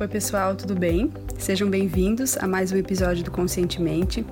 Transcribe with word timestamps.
Oi, 0.00 0.08
pessoal, 0.08 0.56
tudo 0.56 0.74
bem? 0.74 1.12
Sejam 1.38 1.68
bem-vindos 1.68 2.38
a 2.38 2.46
mais 2.46 2.72
um 2.72 2.76
episódio 2.78 3.22
do 3.22 3.30
Conscientemente. 3.30 4.24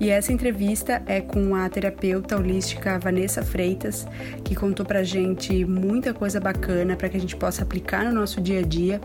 E 0.00 0.10
essa 0.10 0.32
entrevista 0.32 1.00
é 1.06 1.20
com 1.20 1.54
a 1.54 1.68
terapeuta 1.68 2.36
holística 2.36 2.98
Vanessa 2.98 3.40
Freitas, 3.40 4.04
que 4.42 4.56
contou 4.56 4.84
pra 4.84 5.04
gente 5.04 5.64
muita 5.64 6.12
coisa 6.12 6.40
bacana 6.40 6.96
para 6.96 7.08
que 7.08 7.16
a 7.16 7.20
gente 7.20 7.36
possa 7.36 7.62
aplicar 7.62 8.04
no 8.04 8.10
nosso 8.10 8.40
dia 8.40 8.58
a 8.58 8.62
dia, 8.62 9.00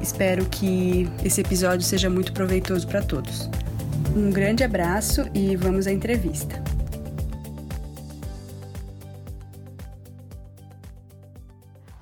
Espero 0.00 0.46
que 0.46 1.10
esse 1.24 1.40
episódio 1.40 1.84
seja 1.86 2.08
muito 2.10 2.32
proveitoso 2.32 2.86
para 2.86 3.02
todos. 3.02 3.50
Um 4.14 4.30
grande 4.30 4.62
abraço 4.62 5.26
e 5.32 5.56
vamos 5.56 5.86
à 5.86 5.92
entrevista. 5.92 6.73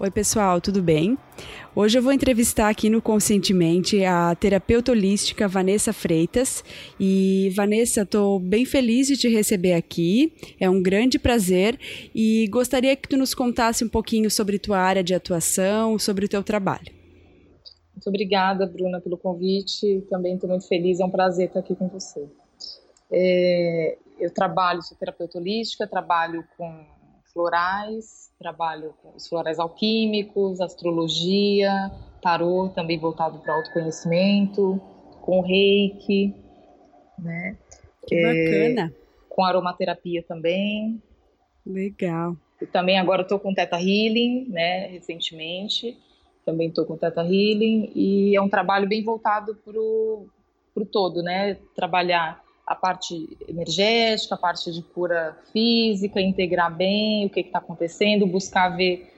Oi, 0.03 0.11
pessoal, 0.11 0.61
tudo 0.61 0.83
bem? 0.83 1.17
Hoje 1.77 1.97
eu 1.97 2.03
vou 2.03 2.13
entrevistar 2.13 2.69
aqui 2.69 2.91
no 2.91 3.01
Conscientemente 3.01 4.05
a 4.05 4.35
terapeuta 4.35 4.91
holística 4.91 5.47
Vanessa 5.47 5.93
Freitas. 5.93 6.65
E 6.99 7.51
Vanessa, 7.55 8.03
estou 8.03 8.41
bem 8.41 8.65
feliz 8.65 9.07
de 9.07 9.17
te 9.17 9.29
receber 9.29 9.75
aqui. 9.75 10.33
É 10.59 10.69
um 10.69 10.83
grande 10.83 11.21
prazer 11.21 11.79
e 12.13 12.49
gostaria 12.49 12.97
que 12.97 13.09
tu 13.09 13.17
nos 13.17 13.33
contasse 13.33 13.85
um 13.85 13.89
pouquinho 13.89 14.29
sobre 14.29 14.59
tua 14.59 14.79
área 14.79 15.05
de 15.05 15.15
atuação, 15.15 15.97
sobre 16.01 16.25
o 16.25 16.29
teu 16.29 16.43
trabalho. 16.43 16.93
Muito 17.95 18.09
obrigada, 18.09 18.67
Bruna, 18.67 19.01
pelo 19.01 19.17
convite. 19.17 20.05
Também 20.11 20.35
estou 20.35 20.51
muito 20.51 20.67
feliz, 20.67 20.99
é 20.99 21.05
um 21.05 21.11
prazer 21.11 21.47
estar 21.47 21.61
aqui 21.61 21.77
com 21.77 21.87
você. 21.87 22.29
É, 23.09 23.97
eu 24.19 24.35
trabalho, 24.35 24.83
sou 24.83 24.99
terapeuta 24.99 25.39
holística, 25.39 25.87
trabalho 25.87 26.45
com 26.59 26.92
florais, 27.33 28.31
trabalho 28.39 28.95
com 29.03 29.17
os 29.17 29.29
florais 29.29 29.59
alquímicos, 29.59 30.61
astrologia, 30.61 31.91
tarô, 32.21 32.69
também 32.75 32.99
voltado 32.99 33.39
para 33.39 33.55
autoconhecimento, 33.55 34.81
com 35.21 35.41
reiki, 35.41 36.35
né? 37.19 37.57
Que 38.07 38.17
é, 38.17 38.75
bacana. 38.75 38.95
Com 39.29 39.45
aromaterapia 39.45 40.23
também. 40.23 41.03
Legal. 41.65 42.37
E 42.61 42.67
também 42.67 42.99
agora 42.99 43.23
estou 43.23 43.39
com 43.39 43.55
Teta 43.55 43.77
Healing, 43.77 44.49
né, 44.49 44.87
recentemente. 44.87 45.99
Também 46.45 46.69
estou 46.69 46.85
com 46.85 46.97
Teta 46.97 47.23
Healing 47.23 47.93
e 47.95 48.37
é 48.37 48.41
um 48.41 48.49
trabalho 48.49 48.89
bem 48.89 49.03
voltado 49.03 49.55
para 49.55 49.79
o 49.79 50.87
todo, 50.91 51.23
né? 51.23 51.57
Trabalhar 51.75 52.43
a 52.67 52.75
parte 52.75 53.37
energética, 53.49 54.35
a 54.35 54.39
parte 54.39 54.73
de 54.73 54.83
cura 54.83 55.37
física, 55.53 56.21
integrar 56.21 56.75
bem 56.75 57.27
o 57.27 57.31
que 57.31 57.41
está 57.41 57.59
acontecendo, 57.59 58.27
buscar 58.27 58.71
ver 58.71 59.11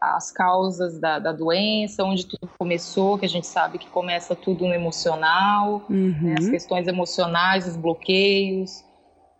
as 0.00 0.30
causas 0.30 0.98
da, 0.98 1.18
da, 1.18 1.30
doença, 1.30 2.02
onde 2.04 2.24
tudo 2.26 2.48
começou, 2.58 3.18
que 3.18 3.26
a 3.26 3.28
gente 3.28 3.46
sabe 3.46 3.78
que 3.78 3.88
começa 3.90 4.34
tudo 4.34 4.66
no 4.66 4.72
emocional, 4.72 5.84
uhum. 5.90 6.16
né, 6.22 6.36
as 6.38 6.48
questões 6.48 6.88
emocionais, 6.88 7.66
os 7.66 7.76
bloqueios, 7.76 8.82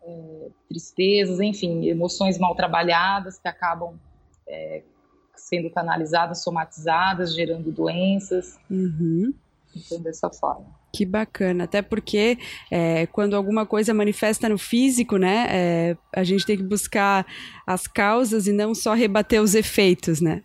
é, 0.02 0.48
tristezas, 0.68 1.40
enfim, 1.40 1.86
emoções 1.86 2.38
mal 2.38 2.54
trabalhadas 2.54 3.38
que 3.38 3.48
acabam 3.48 3.98
é, 4.46 4.82
sendo 5.34 5.70
canalizadas, 5.70 6.42
somatizadas, 6.42 7.34
gerando 7.34 7.72
doenças. 7.72 8.58
Uhum. 8.70 9.32
Então, 9.74 10.00
dessa 10.02 10.28
forma. 10.30 10.79
Que 10.92 11.04
bacana, 11.04 11.64
até 11.64 11.82
porque 11.82 12.36
é, 12.70 13.06
quando 13.06 13.34
alguma 13.34 13.64
coisa 13.64 13.94
manifesta 13.94 14.48
no 14.48 14.58
físico, 14.58 15.16
né, 15.16 15.46
é, 15.48 15.96
a 16.12 16.24
gente 16.24 16.44
tem 16.44 16.56
que 16.56 16.64
buscar 16.64 17.24
as 17.66 17.86
causas 17.86 18.46
e 18.46 18.52
não 18.52 18.74
só 18.74 18.92
rebater 18.92 19.40
os 19.40 19.54
efeitos, 19.54 20.20
né? 20.20 20.42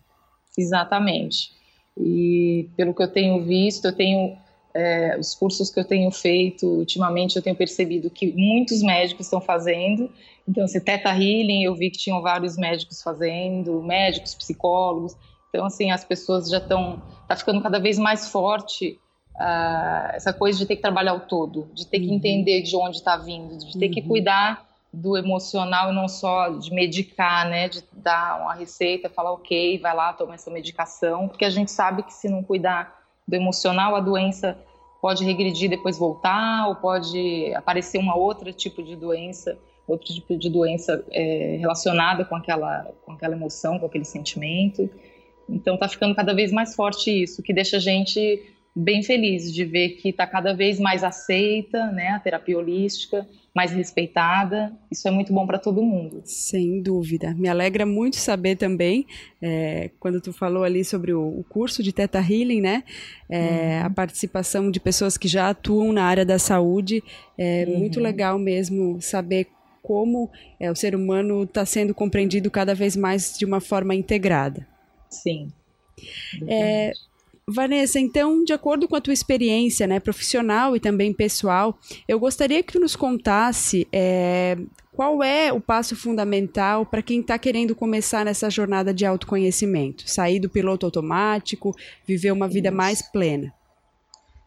Exatamente. 0.56 1.50
E 1.98 2.68
pelo 2.76 2.94
que 2.94 3.02
eu 3.02 3.08
tenho 3.08 3.44
visto, 3.44 3.86
eu 3.86 3.92
tenho 3.92 4.36
é, 4.76 5.16
os 5.18 5.34
cursos 5.34 5.70
que 5.70 5.80
eu 5.80 5.84
tenho 5.84 6.10
feito 6.10 6.66
ultimamente, 6.66 7.36
eu 7.36 7.42
tenho 7.42 7.56
percebido 7.56 8.10
que 8.10 8.32
muitos 8.32 8.82
médicos 8.82 9.26
estão 9.26 9.40
fazendo. 9.40 10.10
Então, 10.46 10.64
esse 10.64 10.80
Teta 10.80 11.10
Healing, 11.10 11.64
eu 11.64 11.74
vi 11.74 11.90
que 11.90 11.98
tinham 11.98 12.20
vários 12.20 12.56
médicos 12.56 13.02
fazendo, 13.02 13.82
médicos, 13.82 14.34
psicólogos. 14.34 15.16
Então, 15.48 15.64
assim, 15.64 15.90
as 15.90 16.04
pessoas 16.04 16.50
já 16.50 16.58
estão, 16.58 17.02
tá 17.26 17.34
ficando 17.34 17.62
cada 17.62 17.78
vez 17.78 17.98
mais 17.98 18.28
forte 18.28 18.98
uh, 19.36 20.14
essa 20.14 20.32
coisa 20.32 20.58
de 20.58 20.66
ter 20.66 20.76
que 20.76 20.82
trabalhar 20.82 21.14
o 21.14 21.20
todo, 21.20 21.68
de 21.72 21.86
ter 21.86 22.00
que 22.00 22.08
uhum. 22.08 22.14
entender 22.14 22.62
de 22.62 22.76
onde 22.76 22.96
está 22.96 23.16
vindo, 23.16 23.56
de 23.58 23.78
ter 23.78 23.86
uhum. 23.86 23.92
que 23.92 24.02
cuidar 24.02 24.66
do 24.92 25.16
emocional 25.16 25.92
e 25.92 25.94
não 25.94 26.08
só 26.08 26.48
de 26.48 26.72
medicar, 26.72 27.48
né? 27.48 27.68
De 27.68 27.82
dar 27.92 28.40
uma 28.40 28.54
receita, 28.54 29.10
falar 29.10 29.32
ok, 29.32 29.78
vai 29.78 29.94
lá, 29.94 30.12
toma 30.12 30.34
essa 30.34 30.50
medicação, 30.50 31.28
porque 31.28 31.44
a 31.44 31.50
gente 31.50 31.70
sabe 31.70 32.02
que 32.02 32.14
se 32.14 32.28
não 32.28 32.42
cuidar 32.42 32.96
do 33.28 33.34
emocional, 33.34 33.94
a 33.94 34.00
doença 34.00 34.56
pode 35.00 35.24
regredir 35.24 35.68
depois 35.68 35.98
voltar, 35.98 36.68
ou 36.68 36.76
pode 36.76 37.52
aparecer 37.54 37.98
uma 37.98 38.16
outra 38.16 38.52
tipo 38.52 38.82
de 38.82 38.96
doença, 38.96 39.58
outro 39.86 40.12
tipo 40.12 40.36
de 40.36 40.48
doença 40.48 41.04
é, 41.10 41.56
relacionada 41.60 42.24
com 42.24 42.34
aquela, 42.34 42.90
com 43.04 43.12
aquela 43.12 43.34
emoção, 43.34 43.78
com 43.78 43.86
aquele 43.86 44.04
sentimento. 44.04 44.88
Então 45.48 45.74
está 45.74 45.88
ficando 45.88 46.14
cada 46.14 46.34
vez 46.34 46.50
mais 46.50 46.74
forte 46.74 47.22
isso, 47.22 47.42
que 47.42 47.52
deixa 47.52 47.76
a 47.76 47.80
gente 47.80 48.42
bem 48.76 49.02
feliz 49.02 49.50
de 49.50 49.64
ver 49.64 49.90
que 49.96 50.10
está 50.10 50.26
cada 50.26 50.52
vez 50.52 50.78
mais 50.78 51.02
aceita, 51.02 51.90
né, 51.92 52.08
a 52.08 52.20
terapia 52.20 52.58
holística, 52.58 53.26
mais 53.54 53.72
respeitada. 53.72 54.70
Isso 54.90 55.08
é 55.08 55.10
muito 55.10 55.32
bom 55.32 55.46
para 55.46 55.58
todo 55.58 55.82
mundo. 55.82 56.20
Sem 56.24 56.82
dúvida. 56.82 57.32
Me 57.32 57.48
alegra 57.48 57.86
muito 57.86 58.16
saber 58.16 58.56
também, 58.56 59.06
é, 59.40 59.90
quando 59.98 60.20
tu 60.20 60.30
falou 60.30 60.62
ali 60.62 60.84
sobre 60.84 61.14
o, 61.14 61.40
o 61.40 61.42
curso 61.44 61.82
de 61.82 61.90
Teta 61.90 62.18
Healing, 62.18 62.60
né, 62.60 62.84
é, 63.30 63.80
uhum. 63.80 63.86
a 63.86 63.90
participação 63.90 64.70
de 64.70 64.78
pessoas 64.78 65.16
que 65.16 65.26
já 65.26 65.48
atuam 65.48 65.90
na 65.90 66.04
área 66.04 66.26
da 66.26 66.38
saúde. 66.38 67.02
É 67.38 67.64
uhum. 67.66 67.78
muito 67.78 67.98
legal 67.98 68.38
mesmo 68.38 69.00
saber 69.00 69.46
como 69.80 70.28
é, 70.60 70.70
o 70.70 70.74
ser 70.74 70.94
humano 70.94 71.44
está 71.44 71.64
sendo 71.64 71.94
compreendido 71.94 72.50
cada 72.50 72.74
vez 72.74 72.94
mais 72.94 73.38
de 73.38 73.46
uma 73.46 73.60
forma 73.60 73.94
integrada. 73.94 74.66
Sim. 75.08 75.48
É, 76.46 76.92
Vanessa, 77.48 78.00
então, 78.00 78.42
de 78.42 78.52
acordo 78.52 78.88
com 78.88 78.96
a 78.96 79.00
tua 79.00 79.12
experiência 79.12 79.86
né, 79.86 80.00
profissional 80.00 80.74
e 80.74 80.80
também 80.80 81.12
pessoal, 81.12 81.78
eu 82.08 82.18
gostaria 82.18 82.60
que 82.60 82.72
tu 82.72 82.80
nos 82.80 82.96
contasse 82.96 83.86
é, 83.92 84.58
qual 84.92 85.22
é 85.22 85.52
o 85.52 85.60
passo 85.60 85.94
fundamental 85.94 86.84
para 86.84 87.02
quem 87.02 87.20
está 87.20 87.38
querendo 87.38 87.76
começar 87.76 88.24
nessa 88.24 88.50
jornada 88.50 88.92
de 88.92 89.06
autoconhecimento, 89.06 90.10
sair 90.10 90.40
do 90.40 90.50
piloto 90.50 90.86
automático, 90.86 91.72
viver 92.04 92.32
uma 92.32 92.48
vida 92.48 92.68
Isso. 92.68 92.76
mais 92.76 93.00
plena. 93.00 93.54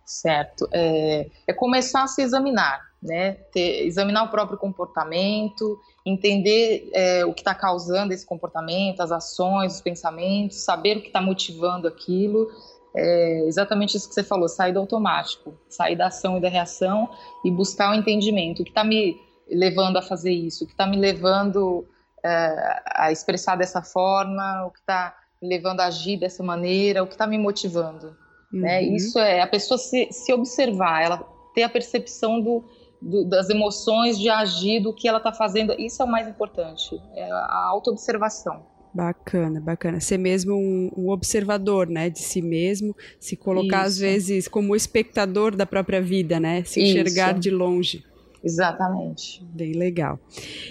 Certo. 0.06 0.68
É, 0.74 1.30
é, 1.48 1.54
começar 1.54 2.04
a 2.04 2.08
se 2.08 2.22
examinar, 2.22 2.82
né? 3.02 3.34
Ter, 3.54 3.86
examinar 3.86 4.24
o 4.24 4.30
próprio 4.30 4.58
comportamento, 4.58 5.80
entender 6.06 6.90
é, 6.94 7.24
o 7.24 7.34
que 7.34 7.40
está 7.40 7.56
causando 7.56 8.12
esse 8.12 8.26
comportamento, 8.26 9.00
as 9.00 9.12
ações, 9.12 9.76
os 9.76 9.82
pensamentos, 9.82 10.58
saber 10.66 10.98
o 10.98 11.02
que 11.02 11.08
está 11.08 11.22
motivando 11.22 11.88
aquilo 11.88 12.50
é 12.96 13.46
exatamente 13.48 13.96
isso 13.96 14.08
que 14.08 14.16
você 14.16 14.24
falou, 14.24 14.48
sair 14.48 14.74
do 14.74 14.80
automático, 14.80 15.54
sair 15.68 15.96
da 15.96 16.08
ação 16.08 16.38
e 16.38 16.42
da 16.42 16.50
reação 16.50 17.10
e 17.46 17.52
buscar 17.52 17.92
o 17.92 17.94
entendimento. 17.94 18.62
O 18.62 18.66
que 18.66 18.72
está 18.72 18.84
me 18.84 19.16
levando 19.48 19.98
a 19.98 20.02
fazer 20.02 20.32
isso? 20.32 20.64
O 20.64 20.68
que 20.68 20.74
está 20.74 20.88
me 20.88 20.98
levando 20.98 21.88
é, 22.24 22.82
a 22.96 23.12
expressar 23.12 23.56
dessa 23.56 23.82
forma? 23.82 24.66
O 24.66 24.72
que 24.72 24.80
está 24.80 25.16
me 25.42 25.48
levando 25.48 25.82
a 25.82 25.86
agir 25.86 26.18
dessa 26.18 26.44
maneira? 26.44 27.04
O 27.04 27.08
que 27.08 27.14
está 27.14 27.28
me 27.28 27.38
motivando? 27.38 28.08
Né? 28.08 28.16
Uhum. 28.52 28.62
Né? 28.62 28.84
Isso 28.84 29.20
é 29.20 29.42
a 29.42 29.48
pessoa 29.48 29.78
se, 29.78 30.12
se 30.12 30.34
observar, 30.34 31.04
ela 31.04 31.18
ter 31.54 31.64
a 31.64 31.70
percepção 31.70 32.42
do, 32.42 32.64
do, 33.02 33.26
das 33.26 33.50
emoções, 33.50 34.18
de 34.18 34.30
agir, 34.30 34.82
do 34.82 34.94
que 34.94 35.08
ela 35.08 35.20
está 35.20 35.32
fazendo. 35.32 35.74
Isso 35.80 36.02
é 36.02 36.06
o 36.06 36.08
mais 36.08 36.28
importante, 36.28 37.00
é 37.14 37.32
a 37.32 37.68
autoobservação. 37.70 38.66
Bacana, 38.94 39.60
bacana. 39.60 40.00
Ser 40.00 40.18
mesmo 40.18 40.56
um, 40.56 40.92
um, 40.98 41.10
observador, 41.10 41.88
né, 41.88 42.10
de 42.10 42.20
si 42.20 42.42
mesmo, 42.42 42.96
se 43.20 43.36
colocar 43.36 43.82
Isso. 43.82 43.88
às 43.88 44.00
vezes 44.00 44.48
como 44.48 44.76
espectador 44.76 45.56
da 45.56 45.66
própria 45.66 46.02
vida, 46.02 46.40
né, 46.40 46.64
se 46.64 46.82
enxergar 46.82 47.34
Isso. 47.34 47.40
de 47.42 47.52
longe. 47.52 48.04
Exatamente. 48.44 49.44
Bem 49.54 49.74
legal. 49.74 50.20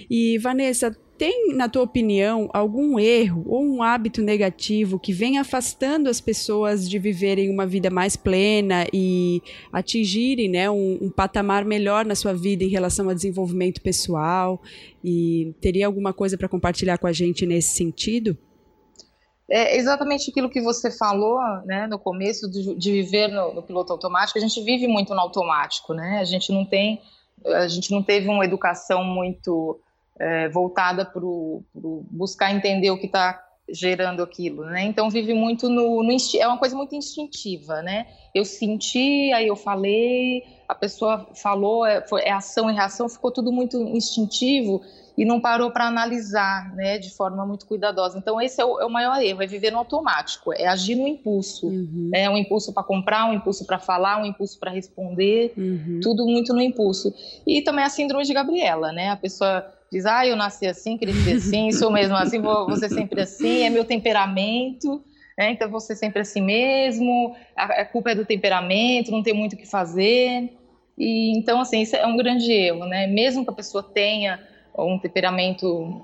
E 0.09 0.39
Vanessa, 0.39 0.97
tem, 1.19 1.53
na 1.55 1.69
tua 1.69 1.83
opinião, 1.83 2.49
algum 2.53 2.97
erro 2.99 3.45
ou 3.47 3.65
um 3.65 3.83
hábito 3.83 4.23
negativo 4.23 5.01
que 5.01 5.13
vem 5.13 5.37
afastando 5.37 6.09
as 6.09 6.21
pessoas 6.21 6.89
de 6.89 6.97
viverem 6.97 7.51
uma 7.51 7.67
vida 7.67 7.91
mais 7.91 8.15
plena 8.15 8.87
e 8.93 9.43
atingirem 9.73 10.49
né, 10.49 10.71
um, 10.71 10.99
um 11.03 11.11
patamar 11.11 11.65
melhor 11.65 12.07
na 12.07 12.15
sua 12.15 12.33
vida 12.33 12.63
em 12.63 12.69
relação 12.69 13.09
ao 13.09 13.15
desenvolvimento 13.15 13.83
pessoal? 13.83 14.63
E 15.03 15.53
teria 15.61 15.87
alguma 15.87 16.13
coisa 16.13 16.39
para 16.39 16.49
compartilhar 16.49 16.99
com 16.99 17.09
a 17.09 17.13
gente 17.13 17.45
nesse 17.45 17.77
sentido? 17.77 18.39
É 19.51 19.77
exatamente 19.77 20.31
aquilo 20.31 20.51
que 20.51 20.61
você 20.61 20.91
falou 20.91 21.41
né, 21.65 21.87
no 21.87 21.99
começo 21.99 22.49
de, 22.49 22.77
de 22.77 22.93
viver 22.93 23.29
no, 23.29 23.55
no 23.55 23.63
piloto 23.63 23.93
automático. 23.93 24.39
A 24.39 24.43
gente 24.43 24.63
vive 24.63 24.87
muito 24.87 25.13
no 25.15 25.21
automático, 25.21 25.95
né? 25.95 26.19
A 26.21 26.25
gente 26.25 26.53
não 26.53 26.65
tem 26.65 27.01
a 27.47 27.69
gente 27.69 27.91
não 27.91 28.03
teve 28.03 28.29
uma 28.29 28.45
educação 28.45 29.05
muito 29.05 29.81
é, 30.19 30.49
voltada 30.49 31.05
para 31.05 31.23
buscar 32.11 32.53
entender 32.53 32.91
o 32.91 32.99
que 32.99 33.07
está 33.07 33.45
gerando 33.71 34.23
aquilo, 34.23 34.65
né? 34.65 34.85
Então 34.85 35.11
vive 35.11 35.35
muito 35.35 35.69
no, 35.69 36.03
no 36.03 36.17
é 36.37 36.47
uma 36.47 36.59
coisa 36.59 36.75
muito 36.75 36.95
instintiva, 36.95 37.83
né? 37.83 38.07
Eu 38.35 38.45
senti, 38.45 39.31
aí 39.33 39.47
eu 39.47 39.57
falei, 39.57 40.43
a 40.67 40.75
pessoa 40.75 41.29
falou, 41.35 41.85
é, 41.85 42.01
foi, 42.07 42.23
é 42.23 42.33
ação 42.33 42.71
e 42.71 42.75
reação, 42.75 43.09
ficou 43.09 43.31
tudo 43.31 43.53
muito 43.53 43.77
instintivo 43.77 44.83
e 45.19 45.25
não 45.25 45.41
parou 45.41 45.73
para 45.73 45.85
analisar, 45.85 46.73
né, 46.77 46.97
de 46.97 47.11
forma 47.11 47.45
muito 47.45 47.67
cuidadosa. 47.67 48.17
Então 48.17 48.41
esse 48.41 48.61
é 48.61 48.65
o, 48.65 48.81
é 48.81 48.87
o, 48.87 48.89
maior 48.89 49.21
erro, 49.21 49.43
é 49.43 49.49
viver 49.49 49.73
no 49.73 49.79
automático, 49.79 50.53
é 50.55 50.69
agir 50.69 50.95
no 50.95 51.09
impulso, 51.09 51.67
uhum. 51.67 52.09
né, 52.13 52.31
um 52.31 52.37
impulso 52.37 52.73
para 52.73 52.85
comprar, 52.85 53.29
um 53.29 53.35
impulso 53.35 53.67
para 53.67 53.81
falar, 53.81 54.23
um 54.23 54.25
impulso 54.25 54.57
para 54.61 54.71
responder, 54.71 55.53
uhum. 55.57 55.99
tudo 56.01 56.25
muito 56.25 56.55
no 56.55 56.63
impulso. 56.63 57.13
E 57.45 57.61
também 57.63 57.85
a 57.85 57.91
síndrome 57.91 58.25
de 58.25 58.33
Gabriela, 58.33 58.93
né, 58.93 59.11
a 59.11 59.17
pessoa 59.17 59.67
diz, 59.91 60.07
ah, 60.07 60.25
eu 60.25 60.37
nasci 60.37 60.69
assim, 60.69 60.97
cresci 60.97 61.33
assim, 61.33 61.73
sou 61.75 61.91
mesmo 61.91 62.15
assim, 62.15 62.41
vou, 62.41 62.69
vou 62.69 62.77
ser 62.77 62.89
sempre 62.89 63.21
assim, 63.21 63.65
é 63.65 63.71
meu 63.71 63.85
temperamento, 63.85 65.03
né, 65.37 65.51
então 65.51 65.69
vou 65.69 65.81
ser 65.81 65.97
sempre 65.97 66.21
assim 66.21 66.43
mesmo, 66.43 67.35
a, 67.57 67.65
a 67.65 67.85
culpa 67.85 68.13
é 68.13 68.15
do 68.15 68.25
temperamento, 68.25 69.11
não 69.11 69.25
tem 69.25 69.35
muito 69.35 69.55
o 69.55 69.57
que 69.57 69.67
fazer. 69.67 70.57
E, 70.97 71.37
então, 71.37 71.61
assim, 71.61 71.81
isso 71.81 71.97
é 71.97 72.07
um 72.07 72.17
grande 72.17 72.51
erro, 72.51 72.85
né? 72.85 73.07
Mesmo 73.07 73.45
que 73.45 73.51
a 73.51 73.55
pessoa 73.55 73.85
tenha 73.85 74.41
um 74.85 74.99
temperamento 74.99 76.03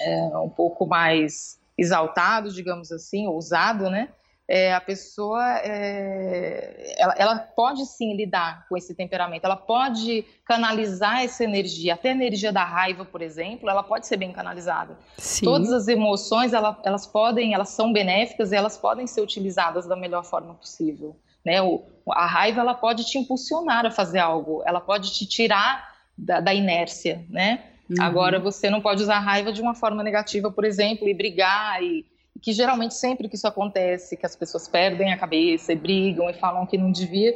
é, 0.00 0.38
um 0.38 0.48
pouco 0.48 0.86
mais 0.86 1.58
exaltado, 1.76 2.52
digamos 2.52 2.90
assim, 2.92 3.26
ousado, 3.26 3.90
né? 3.90 4.08
É, 4.46 4.74
a 4.74 4.80
pessoa 4.80 5.58
é, 5.60 6.94
ela, 6.98 7.14
ela, 7.16 7.38
pode 7.38 7.86
sim 7.86 8.14
lidar 8.14 8.66
com 8.68 8.76
esse 8.76 8.94
temperamento, 8.94 9.46
ela 9.46 9.56
pode 9.56 10.22
canalizar 10.44 11.24
essa 11.24 11.42
energia, 11.42 11.94
até 11.94 12.10
a 12.10 12.12
energia 12.12 12.52
da 12.52 12.62
raiva, 12.62 13.06
por 13.06 13.22
exemplo, 13.22 13.70
ela 13.70 13.82
pode 13.82 14.06
ser 14.06 14.18
bem 14.18 14.32
canalizada. 14.32 14.98
Sim. 15.16 15.46
Todas 15.46 15.72
as 15.72 15.88
emoções 15.88 16.52
ela, 16.52 16.78
elas 16.84 17.06
podem, 17.06 17.54
elas 17.54 17.70
são 17.70 17.90
benéficas 17.90 18.52
e 18.52 18.56
elas 18.56 18.76
podem 18.76 19.06
ser 19.06 19.22
utilizadas 19.22 19.86
da 19.86 19.96
melhor 19.96 20.22
forma 20.22 20.52
possível. 20.52 21.16
Né? 21.42 21.62
O, 21.62 21.82
a 22.10 22.26
raiva 22.26 22.60
ela 22.60 22.74
pode 22.74 23.06
te 23.06 23.16
impulsionar 23.16 23.86
a 23.86 23.90
fazer 23.90 24.18
algo, 24.18 24.62
ela 24.66 24.80
pode 24.80 25.10
te 25.14 25.24
tirar 25.24 25.94
da, 26.18 26.40
da 26.40 26.52
inércia, 26.52 27.24
né? 27.30 27.73
Uhum. 27.88 27.96
Agora, 28.00 28.38
você 28.38 28.70
não 28.70 28.80
pode 28.80 29.02
usar 29.02 29.16
a 29.16 29.20
raiva 29.20 29.52
de 29.52 29.60
uma 29.60 29.74
forma 29.74 30.02
negativa, 30.02 30.50
por 30.50 30.64
exemplo, 30.64 31.08
e 31.08 31.14
brigar, 31.14 31.82
e 31.82 32.04
que 32.40 32.52
geralmente 32.52 32.94
sempre 32.94 33.28
que 33.28 33.36
isso 33.36 33.46
acontece, 33.46 34.16
que 34.16 34.26
as 34.26 34.36
pessoas 34.36 34.68
perdem 34.68 35.12
a 35.12 35.18
cabeça 35.18 35.72
e 35.72 35.76
brigam 35.76 36.28
e 36.28 36.34
falam 36.34 36.66
que 36.66 36.76
não 36.76 36.90
devia, 36.90 37.34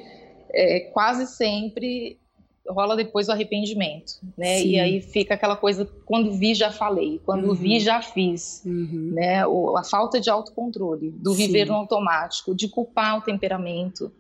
é, 0.51 0.81
quase 0.93 1.27
sempre 1.27 2.19
rola 2.69 2.95
depois 2.97 3.29
o 3.29 3.33
arrependimento, 3.33 4.21
né? 4.37 4.59
Sim. 4.59 4.69
E 4.69 4.81
aí 4.81 5.01
fica 5.01 5.35
aquela 5.35 5.57
coisa, 5.57 5.89
quando 6.05 6.33
vi 6.33 6.55
já 6.55 6.71
falei, 6.71 7.21
quando 7.25 7.49
uhum. 7.49 7.55
vi 7.55 7.81
já 7.81 8.03
fiz, 8.03 8.63
uhum. 8.65 9.13
né? 9.15 9.47
O, 9.47 9.77
a 9.77 9.85
falta 9.85 10.21
de 10.21 10.29
autocontrole, 10.29 11.11
do 11.11 11.33
Sim. 11.33 11.47
viver 11.47 11.67
no 11.67 11.75
automático, 11.75 12.55
de 12.55 12.69
culpar 12.69 13.19
o 13.19 13.23
temperamento, 13.23 14.13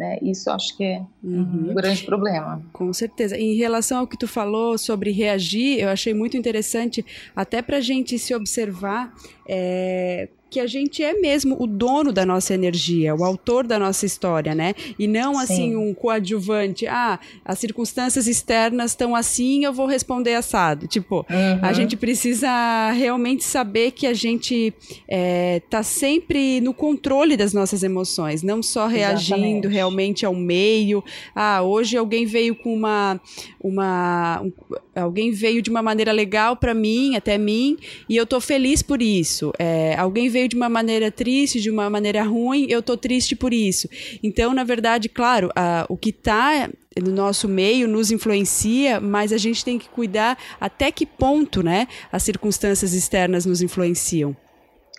né? 0.00 0.18
Isso 0.22 0.50
acho 0.50 0.74
que 0.78 0.82
é 0.82 1.02
uhum. 1.22 1.68
um 1.68 1.74
grande 1.74 2.04
problema. 2.04 2.62
Com 2.72 2.90
certeza. 2.90 3.36
Em 3.36 3.54
relação 3.54 3.98
ao 3.98 4.06
que 4.06 4.16
tu 4.16 4.26
falou 4.26 4.78
sobre 4.78 5.10
reagir, 5.10 5.78
eu 5.78 5.90
achei 5.90 6.14
muito 6.14 6.38
interessante, 6.38 7.04
até 7.36 7.60
para 7.60 7.76
a 7.76 7.80
gente 7.82 8.18
se 8.18 8.34
observar 8.34 9.12
é, 9.46 10.30
que 10.50 10.58
a 10.58 10.66
gente 10.66 11.02
é 11.02 11.14
mesmo 11.14 11.56
o 11.60 11.66
dono 11.66 12.12
da 12.12 12.26
nossa 12.26 12.52
energia, 12.52 13.14
o 13.14 13.24
autor 13.24 13.66
da 13.66 13.78
nossa 13.78 14.04
história, 14.04 14.54
né? 14.54 14.74
E 14.98 15.06
não 15.06 15.34
Sim. 15.34 15.40
assim 15.40 15.76
um 15.76 15.94
coadjuvante. 15.94 16.86
Ah, 16.86 17.20
as 17.44 17.58
circunstâncias 17.58 18.26
externas 18.26 18.90
estão 18.90 19.14
assim, 19.14 19.64
eu 19.64 19.72
vou 19.72 19.86
responder 19.86 20.34
assado. 20.34 20.88
Tipo, 20.88 21.24
uhum. 21.30 21.58
a 21.62 21.72
gente 21.72 21.96
precisa 21.96 22.90
realmente 22.90 23.44
saber 23.44 23.92
que 23.92 24.06
a 24.06 24.12
gente 24.12 24.74
é, 25.08 25.62
tá 25.70 25.82
sempre 25.82 26.60
no 26.60 26.74
controle 26.74 27.36
das 27.36 27.52
nossas 27.52 27.82
emoções, 27.82 28.42
não 28.42 28.62
só 28.62 28.86
reagindo 28.86 29.36
Exatamente. 29.36 29.68
realmente 29.68 30.26
ao 30.26 30.34
meio. 30.34 31.04
Ah, 31.34 31.62
hoje 31.62 31.96
alguém 31.96 32.26
veio 32.26 32.54
com 32.54 32.74
uma, 32.74 33.20
uma 33.62 34.40
um, 34.42 34.52
alguém 34.94 35.30
veio 35.30 35.62
de 35.62 35.70
uma 35.70 35.82
maneira 35.82 36.12
legal 36.12 36.56
para 36.56 36.74
mim, 36.74 37.16
até 37.16 37.38
mim, 37.38 37.76
e 38.08 38.16
eu 38.16 38.26
tô 38.26 38.40
feliz 38.40 38.82
por 38.82 39.00
isso. 39.00 39.52
É, 39.58 39.94
alguém 39.96 40.28
veio 40.28 40.39
veio 40.40 40.48
de 40.48 40.56
uma 40.56 40.68
maneira 40.68 41.10
triste, 41.10 41.60
de 41.60 41.70
uma 41.70 41.90
maneira 41.90 42.22
ruim, 42.22 42.66
eu 42.68 42.82
tô 42.82 42.96
triste 42.96 43.36
por 43.36 43.52
isso. 43.52 43.88
Então, 44.22 44.54
na 44.54 44.64
verdade, 44.64 45.08
claro, 45.08 45.50
a, 45.54 45.84
o 45.88 45.96
que 45.96 46.10
está 46.10 46.68
no 47.00 47.12
nosso 47.12 47.46
meio 47.46 47.86
nos 47.86 48.10
influencia, 48.10 49.00
mas 49.00 49.32
a 49.32 49.38
gente 49.38 49.64
tem 49.64 49.78
que 49.78 49.88
cuidar 49.88 50.38
até 50.60 50.90
que 50.90 51.04
ponto, 51.04 51.62
né, 51.62 51.86
as 52.10 52.22
circunstâncias 52.22 52.92
externas 52.94 53.44
nos 53.44 53.60
influenciam. 53.60 54.34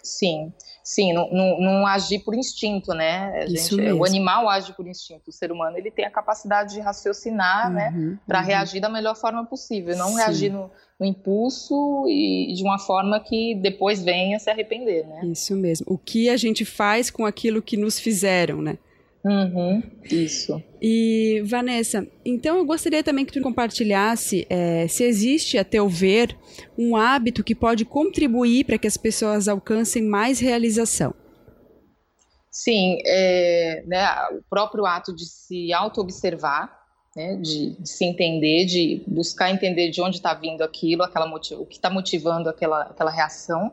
Sim. 0.04 0.52
Sim, 0.84 1.14
não, 1.14 1.30
não, 1.32 1.62
não, 1.62 1.88
agir 1.88 2.20
por 2.20 2.34
instinto, 2.34 2.92
né? 2.92 3.46
Gente, 3.48 3.76
o 3.94 4.04
animal 4.04 4.50
age 4.50 4.74
por 4.74 4.88
instinto. 4.88 5.30
O 5.30 5.32
ser 5.32 5.52
humano 5.52 5.78
ele 5.78 5.92
tem 5.92 6.06
a 6.06 6.10
capacidade 6.10 6.74
de 6.74 6.80
raciocinar, 6.80 7.72
né, 7.72 7.94
uhum, 7.94 8.10
né, 8.10 8.20
para 8.28 8.40
uhum. 8.40 8.46
reagir 8.46 8.82
da 8.82 8.90
melhor 8.90 9.16
forma 9.16 9.46
possível, 9.46 9.96
não 9.96 10.10
Sim. 10.10 10.16
reagir 10.16 10.52
no, 10.52 10.72
no, 11.02 11.08
impulso 11.08 12.06
e 12.08 12.54
de 12.54 12.64
uma 12.64 12.78
forma 12.78 13.20
que 13.20 13.56
depois 13.56 14.04
venha 14.04 14.38
se 14.38 14.50
arrepender, 14.50 15.06
né? 15.08 15.22
Isso 15.26 15.56
mesmo. 15.56 15.88
O 15.90 15.98
que 15.98 16.30
a 16.30 16.38
gente 16.38 16.64
faz 16.64 17.10
com 17.10 17.26
aquilo 17.26 17.62
que 17.62 17.76
nos 17.76 18.00
fizeram, 18.00 18.62
né? 18.62 18.78
Uhum, 19.24 19.84
isso. 20.10 20.62
E, 20.82 21.44
Vanessa, 21.46 22.08
então 22.26 22.58
eu 22.58 22.66
gostaria 22.66 23.04
também 23.04 23.24
que 23.24 23.32
tu 23.32 23.42
compartilhasse 23.42 24.48
é, 24.50 24.88
se 24.88 25.04
existe, 25.04 25.60
a 25.60 25.64
teu 25.64 25.88
ver, 25.88 26.36
um 26.78 26.96
hábito 26.96 27.44
que 27.44 27.54
pode 27.54 27.86
contribuir 27.86 28.66
para 28.66 28.80
que 28.80 28.88
as 28.88 28.98
pessoas 28.98 29.48
alcancem 29.48 30.02
mais 30.02 30.40
realização. 30.40 31.14
Sim, 32.50 32.98
é, 33.06 33.84
né, 33.86 34.06
o 34.32 34.44
próprio 34.50 34.86
ato 34.86 35.16
de 35.16 35.26
se 35.26 35.72
auto-observar, 35.72 36.81
né, 37.16 37.36
de, 37.36 37.72
de, 37.72 37.90
se 37.90 38.06
entender, 38.06 38.66
de 38.66 39.04
buscar 39.08 39.52
entender 39.52 39.90
de 39.90 40.02
onde 40.02 40.18
está 40.18 40.34
vindo 40.34 40.62
aquilo, 40.62 41.04
aquela 41.04 41.26
o 41.28 41.66
que 41.66 41.76
está 41.76 41.90
motivando 41.90 42.50
aquela, 42.50 42.84
aquela 42.84 43.12
reação, 43.12 43.72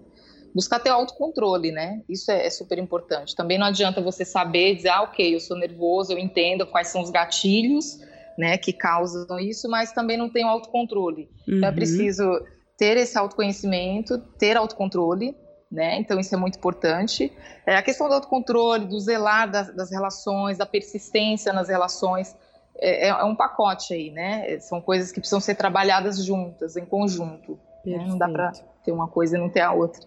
buscar 0.55 0.81
ter 0.81 0.91
autocontrole, 0.91 1.71
né? 1.71 2.03
Isso 2.09 2.31
é, 2.31 2.47
é, 2.47 2.51
super 2.51 2.79
importante. 2.79 3.37
Também 3.37 3.59
não 3.59 3.67
adianta 3.67 4.01
você 4.01 4.25
saber 4.25 4.75
dizer, 4.75 4.89
ah, 4.89 5.03
ok, 5.03 5.35
eu 5.35 5.41
sou 5.41 5.57
nervoso, 5.57 6.13
eu 6.13 6.19
entendo 6.19 6.67
quais 6.67 6.89
são 6.89 7.01
os 7.01 7.11
gatilhos, 7.11 8.01
né, 8.37 8.57
que 8.57 8.73
causam 8.73 9.39
isso, 9.39 9.69
mas 9.69 9.93
também 9.93 10.17
não 10.17 10.29
tenho 10.29 10.49
autocontrole. 10.49 11.29
Uhum. 11.47 11.57
Então 11.57 11.69
é 11.69 11.71
uhum. 11.71 11.77
preciso 11.77 12.45
ter 12.77 12.97
esse 12.97 13.19
autoconhecimento, 13.19 14.19
ter 14.39 14.57
autocontrole, 14.57 15.37
né? 15.71 15.99
Então 15.99 16.19
isso 16.19 16.35
é 16.35 16.39
muito 16.39 16.57
importante. 16.57 17.33
É, 17.67 17.77
a 17.77 17.83
questão 17.83 18.09
do 18.09 18.15
autocontrole, 18.15 18.87
do 18.87 18.99
zelar 18.99 19.51
das, 19.51 19.75
das 19.75 19.91
relações, 19.91 20.57
da 20.57 20.65
persistência 20.65 21.53
nas 21.53 21.69
relações, 21.69 22.35
é, 22.81 23.09
é, 23.09 23.25
um 23.25 23.35
pacote 23.35 23.93
aí, 23.93 24.11
né? 24.11 24.59
São 24.61 24.81
coisas 24.81 25.11
que 25.11 25.21
precisam 25.21 25.41
ser 25.41 25.55
trabalhadas 25.55 26.25
juntas, 26.25 26.77
em 26.77 26.85
conjunto. 26.85 27.59
Né? 27.85 28.05
Não 28.07 28.19
dá 28.19 28.29
para 28.29 28.53
ter 28.85 28.93
uma 28.93 29.09
coisa 29.09 29.37
e 29.37 29.41
não 29.41 29.49
ter 29.49 29.61
a 29.61 29.73
outra. 29.73 30.07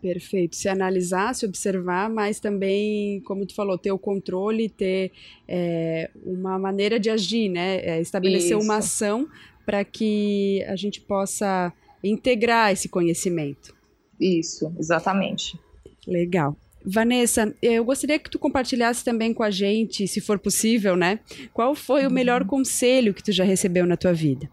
Perfeito. 0.00 0.54
Se 0.54 0.68
analisar, 0.68 1.34
se 1.34 1.46
observar, 1.46 2.10
mas 2.10 2.38
também, 2.38 3.20
como 3.22 3.46
tu 3.46 3.54
falou, 3.54 3.78
ter 3.78 3.90
o 3.90 3.98
controle, 3.98 4.68
ter 4.68 5.12
é, 5.48 6.10
uma 6.24 6.58
maneira 6.58 7.00
de 7.00 7.08
agir, 7.08 7.48
né? 7.48 7.76
É, 7.78 8.00
estabelecer 8.00 8.56
Isso. 8.56 8.64
uma 8.64 8.76
ação 8.76 9.26
para 9.64 9.82
que 9.82 10.62
a 10.68 10.76
gente 10.76 11.00
possa 11.00 11.72
integrar 12.02 12.70
esse 12.70 12.88
conhecimento. 12.88 13.74
Isso, 14.20 14.72
exatamente. 14.78 15.58
Legal. 16.06 16.54
Vanessa, 16.84 17.54
eu 17.62 17.84
gostaria 17.84 18.18
que 18.18 18.30
tu 18.30 18.38
compartilhasse 18.38 19.02
também 19.04 19.32
com 19.32 19.42
a 19.42 19.50
gente, 19.50 20.06
se 20.06 20.20
for 20.20 20.38
possível, 20.38 20.96
né? 20.96 21.20
Qual 21.52 21.74
foi 21.74 22.02
uhum. 22.02 22.10
o 22.10 22.12
melhor 22.12 22.44
conselho 22.44 23.14
que 23.14 23.22
tu 23.22 23.32
já 23.32 23.44
recebeu 23.44 23.86
na 23.86 23.96
tua 23.96 24.12
vida? 24.12 24.48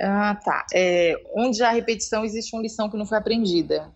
Ah, 0.00 0.34
tá. 0.42 0.66
É, 0.74 1.14
onde 1.34 1.62
há 1.62 1.70
repetição 1.70 2.24
existe 2.24 2.54
uma 2.54 2.62
lição 2.62 2.88
que 2.88 2.96
não 2.96 3.06
foi 3.06 3.18
aprendida. 3.18 3.90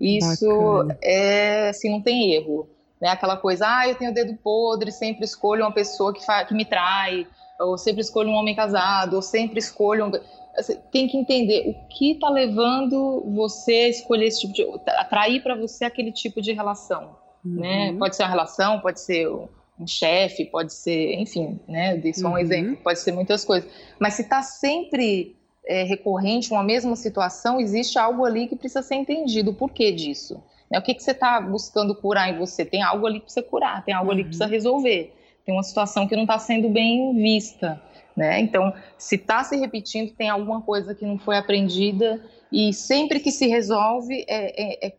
Isso 0.00 0.46
Bacana. 0.48 0.98
é, 1.02 1.68
assim, 1.68 1.90
não 1.90 2.00
tem 2.00 2.32
erro. 2.32 2.68
Né? 3.00 3.08
Aquela 3.08 3.36
coisa, 3.36 3.66
ah, 3.66 3.88
eu 3.88 3.94
tenho 3.94 4.10
o 4.10 4.14
dedo 4.14 4.34
podre, 4.42 4.90
sempre 4.90 5.24
escolho 5.24 5.62
uma 5.62 5.72
pessoa 5.72 6.12
que, 6.12 6.20
que 6.48 6.54
me 6.54 6.64
trai, 6.64 7.26
ou 7.58 7.76
sempre 7.76 8.00
escolho 8.00 8.30
um 8.30 8.34
homem 8.34 8.54
casado, 8.54 9.14
ou 9.14 9.22
sempre 9.22 9.58
escolho 9.58 10.06
um... 10.06 10.12
Assim, 10.56 10.76
tem 10.90 11.06
que 11.06 11.16
entender 11.16 11.68
o 11.68 11.88
que 11.88 12.12
está 12.12 12.28
levando 12.28 13.22
você 13.34 13.72
a 13.72 13.88
escolher 13.88 14.26
esse 14.26 14.40
tipo 14.40 14.52
de... 14.52 14.90
atrair 14.90 15.42
para 15.42 15.54
você 15.54 15.84
aquele 15.84 16.12
tipo 16.12 16.42
de 16.42 16.52
relação, 16.52 17.16
né? 17.44 17.88
uhum. 17.88 17.92
né? 17.92 17.96
Pode 17.98 18.16
ser 18.16 18.24
uma 18.24 18.28
relação, 18.28 18.80
pode 18.80 19.00
ser 19.00 19.28
um 19.28 19.86
chefe, 19.86 20.44
pode 20.44 20.74
ser, 20.74 21.14
enfim, 21.14 21.58
né? 21.66 21.96
Dei 21.96 22.12
só 22.12 22.28
um 22.28 22.32
uhum. 22.32 22.38
exemplo, 22.38 22.76
pode 22.76 22.98
ser 22.98 23.12
muitas 23.12 23.44
coisas. 23.44 23.70
Mas 23.98 24.14
se 24.14 24.22
está 24.22 24.42
sempre 24.42 25.36
é, 25.66 25.84
recorrente, 25.84 26.52
uma 26.52 26.62
mesma 26.62 26.96
situação, 26.96 27.60
existe 27.60 27.98
algo 27.98 28.24
ali 28.24 28.46
que 28.46 28.56
precisa 28.56 28.82
ser 28.82 28.96
entendido. 28.96 29.52
O 29.52 29.54
porquê 29.54 29.92
disso? 29.92 30.42
Né? 30.70 30.78
O 30.78 30.82
que, 30.82 30.94
que 30.94 31.02
você 31.02 31.12
está 31.12 31.40
buscando 31.40 31.94
curar 31.94 32.28
em 32.28 32.38
você? 32.38 32.64
Tem 32.64 32.82
algo 32.82 33.06
ali 33.06 33.20
para 33.20 33.28
você 33.28 33.42
curar, 33.42 33.84
tem 33.84 33.94
algo 33.94 34.08
uhum. 34.08 34.12
ali 34.12 34.22
que 34.22 34.28
precisa 34.28 34.46
resolver. 34.46 35.14
Tem 35.44 35.54
uma 35.54 35.62
situação 35.62 36.06
que 36.06 36.14
não 36.14 36.22
está 36.22 36.38
sendo 36.38 36.68
bem 36.68 37.14
vista. 37.14 37.80
Né? 38.16 38.40
Então, 38.40 38.72
se 38.98 39.14
está 39.14 39.42
se 39.44 39.56
repetindo, 39.56 40.12
tem 40.12 40.28
alguma 40.28 40.60
coisa 40.60 40.94
que 40.94 41.04
não 41.04 41.18
foi 41.18 41.36
aprendida 41.36 42.22
e 42.52 42.72
sempre 42.72 43.20
que 43.20 43.30
se 43.30 43.46
resolve 43.46 44.24
é, 44.28 44.86
é, 44.86 44.88
é, 44.88 44.94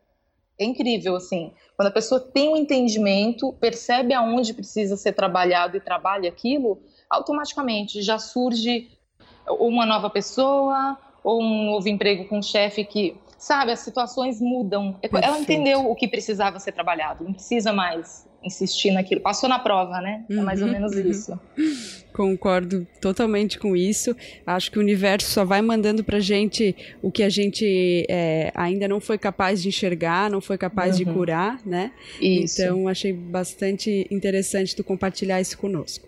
é 0.60 0.66
incrível 0.66 1.16
assim. 1.16 1.52
Quando 1.76 1.88
a 1.88 1.92
pessoa 1.92 2.20
tem 2.20 2.50
um 2.50 2.56
entendimento, 2.56 3.54
percebe 3.54 4.14
aonde 4.14 4.54
precisa 4.54 4.96
ser 4.96 5.14
trabalhado 5.14 5.76
e 5.76 5.82
trabalha 5.82 6.30
aquilo, 6.30 6.82
automaticamente 7.10 8.02
já 8.02 8.18
surge 8.18 8.90
uma 9.48 9.86
nova 9.86 10.10
pessoa 10.10 10.98
ou 11.24 11.42
um 11.42 11.66
novo 11.66 11.90
emprego 11.90 12.28
com 12.28 12.40
um 12.40 12.44
chefe 12.44 12.84
que, 12.84 13.18
sabe, 13.38 13.72
as 13.72 13.80
situações 13.80 14.40
mudam. 14.40 14.94
Perfeito. 14.94 15.26
Ela 15.26 15.40
entendeu 15.40 15.90
o 15.90 15.96
que 15.96 16.08
precisava 16.08 16.60
ser 16.60 16.72
trabalhado, 16.72 17.24
não 17.24 17.34
precisa 17.34 17.74
mais 17.74 18.30
insistir 18.44 18.92
naquilo. 18.92 19.22
Passou 19.22 19.48
na 19.48 19.60
prova, 19.60 20.02
né? 20.02 20.26
É 20.30 20.36
mais 20.36 20.62
ou 20.62 20.68
uhum, 20.68 20.74
menos 20.74 20.94
uhum. 20.94 21.10
isso. 21.10 21.40
Concordo 22.12 22.86
totalmente 23.00 23.58
com 23.58 23.76
isso. 23.76 24.16
Acho 24.46 24.72
que 24.72 24.78
o 24.78 24.82
universo 24.82 25.30
só 25.30 25.46
vai 25.46 25.62
mandando 25.62 26.04
pra 26.04 26.20
gente 26.20 26.76
o 27.02 27.12
que 27.12 27.24
a 27.24 27.30
gente 27.30 28.06
é, 28.10 28.52
ainda 28.54 28.88
não 28.88 29.00
foi 29.00 29.18
capaz 29.18 29.62
de 29.62 29.70
enxergar, 29.70 30.30
não 30.30 30.42
foi 30.42 30.58
capaz 30.58 31.00
uhum. 31.00 31.06
de 31.06 31.14
curar, 31.14 31.62
né? 31.66 31.92
Isso. 32.20 32.62
Então, 32.62 32.88
achei 32.88 33.14
bastante 33.14 34.08
interessante 34.12 34.76
tu 34.76 34.84
compartilhar 34.84 35.40
isso 35.40 35.58
conosco. 35.58 36.08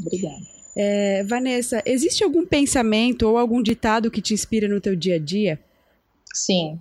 Obrigada. 0.00 0.58
É, 0.76 1.24
Vanessa, 1.24 1.82
existe 1.84 2.22
algum 2.22 2.46
pensamento 2.46 3.28
ou 3.28 3.36
algum 3.36 3.60
ditado 3.60 4.10
que 4.10 4.22
te 4.22 4.32
inspira 4.32 4.68
no 4.68 4.80
teu 4.80 4.94
dia 4.94 5.16
a 5.16 5.18
dia? 5.18 5.58
Sim. 6.32 6.80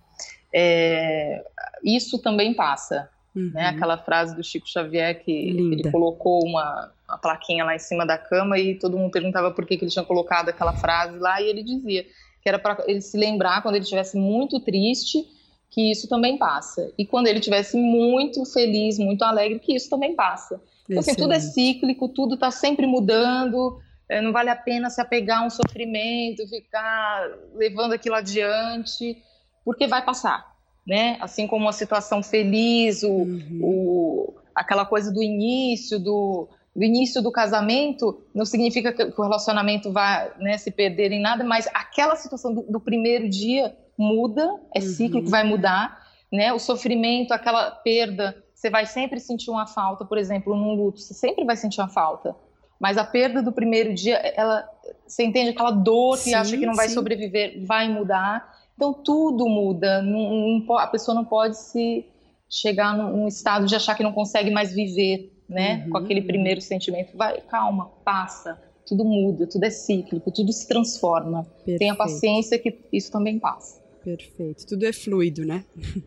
É, 0.53 1.43
isso 1.83 2.19
também 2.19 2.53
passa. 2.53 3.09
Uhum. 3.37 3.51
Né? 3.53 3.67
Aquela 3.67 3.97
frase 3.97 4.35
do 4.35 4.43
Chico 4.43 4.67
Xavier 4.67 5.23
que 5.23 5.51
Linda. 5.51 5.75
ele 5.75 5.91
colocou 5.91 6.43
uma, 6.43 6.91
uma, 7.07 7.17
plaquinha 7.19 7.63
lá 7.63 7.75
em 7.75 7.79
cima 7.79 8.03
da 8.05 8.17
cama 8.17 8.57
e 8.57 8.73
todo 8.73 8.97
mundo 8.97 9.11
perguntava 9.11 9.51
por 9.51 9.63
que, 9.63 9.77
que 9.77 9.85
ele 9.85 9.91
tinha 9.91 10.03
colocado 10.03 10.49
aquela 10.49 10.73
frase 10.73 11.19
lá 11.19 11.39
e 11.39 11.47
ele 11.47 11.61
dizia 11.61 12.03
que 12.41 12.49
era 12.49 12.57
para 12.57 12.83
ele 12.87 13.01
se 13.01 13.15
lembrar 13.15 13.61
quando 13.61 13.75
ele 13.75 13.83
estivesse 13.83 14.17
muito 14.17 14.59
triste 14.59 15.23
que 15.69 15.91
isso 15.91 16.07
também 16.07 16.37
passa. 16.37 16.91
E 16.97 17.05
quando 17.05 17.27
ele 17.27 17.39
estivesse 17.39 17.77
muito 17.77 18.43
feliz, 18.45 18.97
muito 18.97 19.21
alegre, 19.23 19.59
que 19.59 19.75
isso 19.75 19.89
também 19.89 20.15
passa. 20.15 20.59
Então, 20.89 20.99
assim, 20.99 21.13
tudo 21.13 21.33
é 21.33 21.39
cíclico, 21.39 22.07
tudo 22.07 22.35
está 22.35 22.49
sempre 22.49 22.87
mudando, 22.87 23.79
é, 24.09 24.21
não 24.21 24.31
vale 24.31 24.49
a 24.49 24.55
pena 24.55 24.89
se 24.89 25.01
apegar 25.01 25.43
a 25.43 25.45
um 25.45 25.49
sofrimento, 25.49 26.47
ficar 26.47 27.29
levando 27.53 27.91
aquilo 27.91 28.15
adiante, 28.15 29.21
porque 29.65 29.85
vai 29.85 30.03
passar, 30.03 30.55
né? 30.87 31.17
Assim 31.19 31.45
como 31.45 31.67
a 31.67 31.73
situação 31.73 32.23
feliz, 32.23 33.03
o, 33.03 33.09
uhum. 33.09 33.59
o 33.61 34.33
aquela 34.55 34.85
coisa 34.85 35.11
do 35.11 35.21
início, 35.21 35.99
do, 35.99 36.47
do, 36.75 36.83
início 36.83 37.21
do 37.21 37.31
casamento, 37.31 38.23
não 38.33 38.45
significa 38.45 38.91
que 38.91 39.03
o 39.03 39.21
relacionamento 39.21 39.91
vai 39.91 40.31
né, 40.39 40.57
se 40.57 40.71
perder 40.71 41.11
em 41.11 41.21
nada, 41.21 41.43
mas 41.43 41.67
aquela 41.73 42.15
situação 42.15 42.53
do, 42.53 42.61
do 42.63 42.79
primeiro 42.79 43.29
dia 43.29 43.75
muda, 43.95 44.59
é 44.73 44.79
cíclico, 44.79 45.25
uhum. 45.25 45.31
vai 45.31 45.43
mudar, 45.43 46.01
né? 46.31 46.53
O 46.53 46.59
sofrimento, 46.59 47.33
aquela 47.33 47.69
perda, 47.71 48.35
você 48.53 48.69
vai 48.69 48.85
sempre 48.85 49.19
sentir 49.19 49.51
uma 49.51 49.67
falta, 49.67 50.05
por 50.05 50.17
exemplo, 50.17 50.55
num 50.55 50.73
luto, 50.73 50.99
você 50.99 51.13
sempre 51.13 51.43
vai 51.43 51.57
sentir 51.57 51.81
uma 51.81 51.89
falta. 51.89 52.35
Mas 52.79 52.97
a 52.97 53.03
perda 53.03 53.41
do 53.41 53.51
primeiro 53.51 53.93
dia, 53.93 54.17
ela, 54.17 54.67
você 55.05 55.23
entende 55.23 55.49
aquela 55.49 55.71
dor 55.71 56.15
que 56.15 56.25
sim, 56.25 56.33
acha 56.33 56.55
que 56.55 56.65
não 56.65 56.75
vai 56.75 56.87
sim. 56.87 56.93
sobreviver, 56.93 57.65
vai 57.65 57.89
mudar. 57.89 58.56
Então 58.77 58.93
tudo 58.93 59.49
muda. 59.49 60.01
Não, 60.01 60.59
não, 60.59 60.77
a 60.77 60.87
pessoa 60.87 61.15
não 61.15 61.25
pode 61.25 61.57
se 61.57 62.05
chegar 62.47 62.95
num, 62.95 63.27
estado 63.27 63.65
de 63.65 63.75
achar 63.75 63.95
que 63.95 64.03
não 64.03 64.13
consegue 64.13 64.51
mais 64.51 64.71
viver, 64.71 65.33
né? 65.49 65.83
Uhum, 65.83 65.89
Com 65.89 65.97
aquele 65.97 66.21
primeiro 66.21 66.61
sentimento. 66.61 67.17
Vai, 67.17 67.41
calma, 67.41 67.87
passa. 68.05 68.61
Tudo 68.85 69.03
muda, 69.03 69.47
tudo 69.47 69.65
é 69.65 69.69
cíclico, 69.69 70.31
tudo 70.31 70.53
se 70.53 70.65
transforma. 70.65 71.43
Perfeito. 71.43 71.79
Tenha 71.79 71.95
paciência 71.95 72.57
que 72.57 72.77
isso 72.93 73.11
também 73.11 73.37
passa. 73.37 73.81
Perfeito. 74.01 74.65
Tudo 74.65 74.85
é 74.85 74.93
fluido, 74.93 75.43
né? 75.43 75.65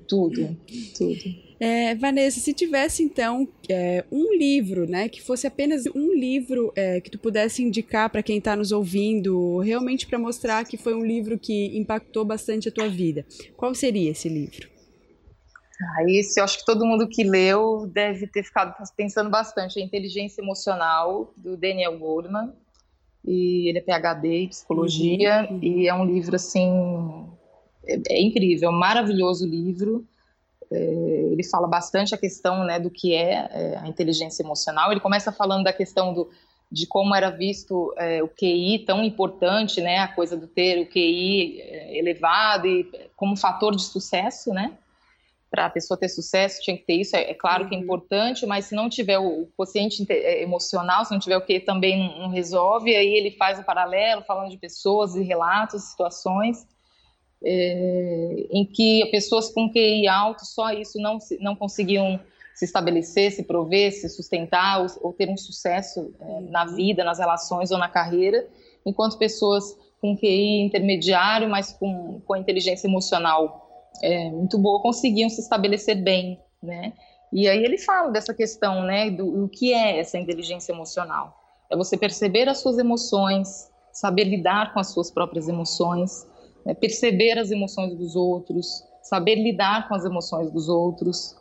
Tudo, 0.08 0.56
tudo. 0.96 1.49
É, 1.60 1.94
Vanessa, 1.94 2.40
se 2.40 2.54
tivesse 2.54 3.02
então 3.02 3.46
é, 3.68 4.02
um 4.10 4.34
livro, 4.34 4.88
né, 4.88 5.10
que 5.10 5.20
fosse 5.20 5.46
apenas 5.46 5.84
um 5.94 6.14
livro 6.14 6.72
é, 6.74 7.02
que 7.02 7.10
tu 7.10 7.18
pudesse 7.18 7.62
indicar 7.62 8.08
para 8.08 8.22
quem 8.22 8.38
está 8.38 8.56
nos 8.56 8.72
ouvindo, 8.72 9.58
realmente 9.58 10.06
para 10.06 10.18
mostrar 10.18 10.64
que 10.64 10.78
foi 10.78 10.94
um 10.94 11.04
livro 11.04 11.38
que 11.38 11.76
impactou 11.76 12.24
bastante 12.24 12.70
a 12.70 12.72
tua 12.72 12.88
vida, 12.88 13.26
qual 13.58 13.74
seria 13.74 14.10
esse 14.10 14.26
livro? 14.26 14.70
Ah, 15.82 16.04
esse 16.08 16.38
eu 16.38 16.44
acho 16.44 16.58
que 16.58 16.64
todo 16.64 16.84
mundo 16.84 17.08
que 17.08 17.24
leu 17.24 17.86
deve 17.86 18.26
ter 18.26 18.42
ficado 18.42 18.74
pensando 18.96 19.30
bastante. 19.30 19.80
A 19.80 19.82
Inteligência 19.82 20.42
Emocional, 20.42 21.32
do 21.36 21.56
Daniel 21.56 21.98
Goleman. 21.98 22.52
E 23.24 23.68
ele 23.68 23.78
é 23.78 23.80
PhD 23.80 24.28
em 24.28 24.48
psicologia. 24.48 25.46
Uhum, 25.50 25.56
uhum. 25.56 25.62
E 25.62 25.88
é 25.88 25.94
um 25.94 26.04
livro, 26.04 26.36
assim, 26.36 27.26
é, 27.86 27.98
é 28.10 28.20
incrível, 28.20 28.70
maravilhoso 28.72 29.46
livro. 29.46 30.06
É, 30.72 30.76
ele 31.32 31.42
fala 31.42 31.66
bastante 31.66 32.14
a 32.14 32.18
questão 32.18 32.64
né, 32.64 32.78
do 32.78 32.90
que 32.90 33.14
é, 33.14 33.48
é, 33.50 33.78
a 33.78 33.88
inteligência 33.88 34.42
emocional. 34.42 34.90
Ele 34.92 35.00
começa 35.00 35.32
falando 35.32 35.64
da 35.64 35.72
questão 35.72 36.14
do, 36.14 36.30
de 36.70 36.86
como 36.86 37.14
era 37.14 37.30
visto 37.30 37.92
é, 37.96 38.22
o 38.22 38.28
QI 38.28 38.84
tão 38.86 39.02
importante, 39.02 39.80
né, 39.80 39.98
a 39.98 40.08
coisa 40.08 40.36
do 40.36 40.46
ter 40.46 40.80
o 40.80 40.86
QI 40.86 41.60
é, 41.60 41.98
elevado 41.98 42.68
e 42.68 42.84
como 43.16 43.36
fator 43.36 43.74
de 43.74 43.82
sucesso, 43.82 44.52
né? 44.54 44.72
Para 45.50 45.66
a 45.66 45.70
pessoa 45.70 45.98
ter 45.98 46.08
sucesso 46.08 46.62
tinha 46.62 46.76
que 46.76 46.84
ter 46.84 46.94
isso. 46.94 47.16
É, 47.16 47.32
é 47.32 47.34
claro 47.34 47.68
que 47.68 47.74
é 47.74 47.78
uhum. 47.78 47.82
importante, 47.82 48.46
mas 48.46 48.66
se 48.66 48.74
não 48.76 48.88
tiver 48.88 49.18
o 49.18 49.48
quociente 49.56 50.06
emocional, 50.08 51.04
se 51.04 51.10
não 51.10 51.18
tiver 51.18 51.36
o 51.36 51.44
QI 51.44 51.58
também 51.58 51.98
não, 51.98 52.20
não 52.20 52.28
resolve. 52.28 52.94
Aí 52.94 53.12
ele 53.12 53.32
faz 53.32 53.58
o 53.58 53.64
paralelo, 53.64 54.22
falando 54.22 54.50
de 54.50 54.56
pessoas 54.56 55.16
e 55.16 55.22
relatos, 55.24 55.82
situações 55.82 56.64
é, 57.44 58.46
em 58.50 58.64
que 58.64 59.06
pessoas 59.10 59.48
com 59.48 59.70
QI 59.70 60.06
alto, 60.06 60.44
só 60.44 60.72
isso 60.72 60.98
não, 60.98 61.18
não 61.40 61.56
conseguiam 61.56 62.20
se 62.54 62.64
estabelecer, 62.66 63.32
se 63.32 63.44
prover, 63.44 63.92
se 63.92 64.08
sustentar 64.08 64.82
ou, 64.82 64.86
ou 65.00 65.12
ter 65.12 65.28
um 65.30 65.36
sucesso 65.36 66.12
é, 66.20 66.40
na 66.50 66.66
uhum. 66.66 66.74
vida, 66.74 67.02
nas 67.04 67.18
relações 67.18 67.70
ou 67.70 67.78
na 67.78 67.88
carreira, 67.88 68.46
enquanto 68.84 69.16
pessoas 69.16 69.76
com 70.00 70.16
QI 70.16 70.60
intermediário, 70.60 71.48
mas 71.48 71.72
com, 71.72 72.20
com 72.26 72.36
inteligência 72.36 72.86
emocional 72.86 73.88
é, 74.02 74.30
muito 74.30 74.58
boa, 74.58 74.80
conseguiam 74.80 75.28
se 75.28 75.40
estabelecer 75.40 76.02
bem, 76.02 76.40
né? 76.62 76.92
E 77.32 77.48
aí 77.48 77.62
ele 77.64 77.78
fala 77.78 78.10
dessa 78.10 78.34
questão, 78.34 78.82
né, 78.82 79.10
do, 79.10 79.42
do 79.42 79.48
que 79.48 79.72
é 79.72 80.00
essa 80.00 80.18
inteligência 80.18 80.72
emocional. 80.72 81.36
É 81.70 81.76
você 81.76 81.96
perceber 81.96 82.48
as 82.48 82.58
suas 82.58 82.76
emoções, 82.76 83.70
saber 83.92 84.24
lidar 84.24 84.74
com 84.74 84.80
as 84.80 84.88
suas 84.88 85.10
próprias 85.10 85.48
emoções, 85.48 86.26
né, 86.64 86.74
perceber 86.74 87.38
as 87.38 87.50
emoções 87.50 87.94
dos 87.96 88.16
outros, 88.16 88.84
saber 89.02 89.36
lidar 89.36 89.88
com 89.88 89.94
as 89.94 90.04
emoções 90.04 90.50
dos 90.50 90.68
outros 90.68 91.36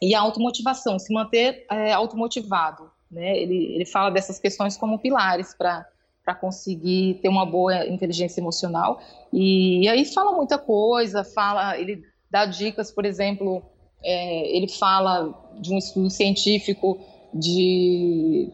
e 0.00 0.14
a 0.14 0.20
automotivação, 0.20 0.98
se 0.98 1.12
manter 1.12 1.66
é, 1.70 1.92
automotivado. 1.92 2.90
Né? 3.10 3.38
Ele, 3.38 3.74
ele 3.74 3.84
fala 3.84 4.10
dessas 4.10 4.38
questões 4.38 4.76
como 4.76 4.98
pilares 4.98 5.54
para 5.54 5.86
para 6.22 6.34
conseguir 6.34 7.18
ter 7.22 7.28
uma 7.28 7.46
boa 7.46 7.86
inteligência 7.88 8.40
emocional 8.40 9.00
e, 9.32 9.84
e, 9.84 9.88
aí 9.88 10.04
fala 10.04 10.36
muita 10.36 10.58
coisa, 10.58 11.24
fala, 11.24 11.78
ele 11.78 12.02
dá 12.30 12.44
dicas, 12.44 12.90
por 12.90 13.06
exemplo, 13.06 13.62
é, 14.02 14.56
ele 14.56 14.68
fala 14.68 15.34
de 15.58 15.72
um 15.72 15.78
estudo 15.78 16.10
científico 16.10 17.00
de 17.32 18.52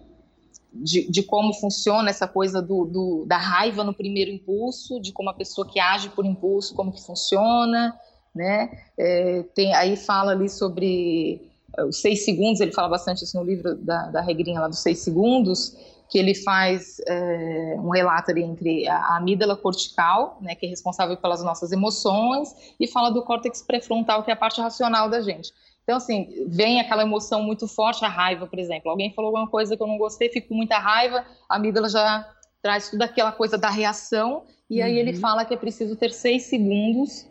de, 0.83 1.11
de, 1.11 1.23
como 1.23 1.53
funciona 1.55 2.11
essa 2.11 2.27
coisa 2.27 2.61
do, 2.63 2.85
do, 2.85 3.25
da 3.27 3.37
raiva 3.37 3.85
no 3.85 3.95
primeiro 3.95 4.31
impulso, 4.31 5.01
de 5.01 5.13
como 5.13 5.31
a 5.31 5.35
pessoa 5.35 5.67
que 5.69 5.81
age 5.81 6.09
por 6.11 6.25
impulso, 6.25 6.75
como 6.75 6.93
que 6.93 7.03
funciona, 7.03 7.99
né? 8.35 8.71
É, 8.99 9.45
tem, 9.55 9.75
aí 9.75 9.97
fala 9.97 10.33
ali 10.33 10.49
sobre 10.49 11.41
os 11.89 12.01
seis 12.01 12.25
segundos, 12.25 12.61
ele 12.61 12.73
fala 12.73 12.89
bastante 12.89 13.25
isso 13.25 13.37
no 13.37 13.45
livro 13.45 13.75
da, 13.77 14.09
da 14.11 14.21
regrinha 14.21 14.61
lá 14.61 14.69
dos 14.69 14.79
seis 14.79 15.01
segundos, 15.01 15.77
que 16.09 16.19
ele 16.19 16.35
faz 16.35 17.01
é, 17.07 17.77
um 17.79 17.91
relato 17.91 18.31
ali 18.31 18.43
entre 18.43 18.89
a 18.89 19.17
amígdala 19.17 19.57
cortical, 19.57 20.39
né, 20.41 20.55
que 20.55 20.67
é 20.67 20.69
responsável 20.69 21.17
pelas 21.17 21.43
nossas 21.43 21.73
emoções, 21.73 22.55
e 22.79 22.87
fala 22.87 23.11
do 23.11 23.23
córtex 23.23 23.63
pré-frontal, 23.63 24.23
que 24.23 24.31
é 24.31 24.35
a 24.35 24.37
parte 24.37 24.61
racional 24.61 25.11
da 25.11 25.21
gente. 25.21 25.53
Então, 25.87 25.99
assim, 25.99 26.45
vem 26.49 26.81
aquela 26.81 27.03
emoção 27.03 27.45
muito 27.45 27.69
forte, 27.69 28.05
a 28.05 28.09
raiva, 28.09 28.45
por 28.45 28.59
exemplo. 28.59 28.91
Alguém 28.91 29.15
falou 29.15 29.29
alguma 29.29 29.49
coisa 29.49 29.77
que 29.77 29.83
eu 29.83 29.87
não 29.87 29.97
gostei, 29.97 30.29
fico 30.29 30.49
com 30.49 30.57
muita 30.57 30.79
raiva, 30.79 31.25
a 31.49 31.55
amígdala 31.55 31.89
já 31.89 32.29
traz 32.61 32.91
tudo 32.91 33.03
aquela 33.03 33.31
coisa 33.31 33.57
da 33.57 33.71
reação, 33.71 34.43
e 34.69 34.83
aí 34.83 34.99
ele 34.99 35.13
uhum. 35.13 35.21
fala 35.21 35.45
que 35.45 35.55
é 35.55 35.57
preciso 35.57 35.95
ter 35.95 36.11
seis 36.11 36.43
segundos 36.47 37.25